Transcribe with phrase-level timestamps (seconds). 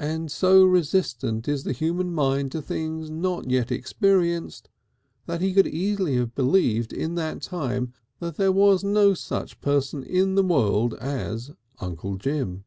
[0.00, 4.68] And so resistent is the human mind to things not yet experienced
[5.26, 10.02] that he could easily have believed in that time that there was no such person
[10.02, 12.64] in the world as Uncle Jim.